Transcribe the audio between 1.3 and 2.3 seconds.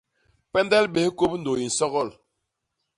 ndôy i nsogol.